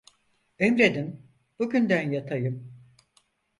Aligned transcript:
Emredin 0.59 1.21
bugünden 1.59 2.11
yatayım. 2.11 2.73